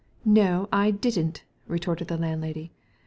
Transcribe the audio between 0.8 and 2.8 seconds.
didnV retorted the landlady.